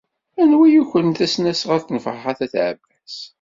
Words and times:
Anwa 0.41 0.63
ay 0.67 0.73
yukren 0.73 1.11
tasnasɣalt 1.17 1.87
n 1.91 1.97
Ferḥat 2.05 2.39
n 2.41 2.43
At 2.45 2.53
Ɛebbas? 2.65 3.15